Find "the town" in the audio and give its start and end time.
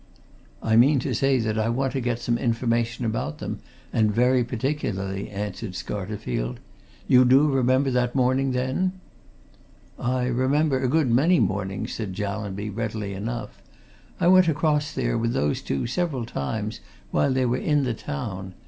17.83-18.55